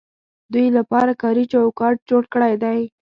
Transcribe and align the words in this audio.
دوی 0.53 0.67
لپاره 0.77 1.11
کاري 1.21 1.43
چوکاټ 1.51 1.95
جوړ 2.09 2.23
کړی 2.33 2.53
دی. 2.63 2.79